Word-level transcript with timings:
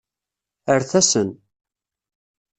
Rret-asen. 0.77 1.29